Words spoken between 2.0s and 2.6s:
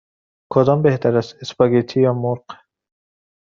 یا مرغ؟